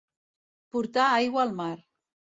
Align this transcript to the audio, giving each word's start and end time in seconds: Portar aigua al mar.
Portar 0.77 1.05
aigua 1.21 1.45
al 1.45 1.55
mar. 1.61 1.73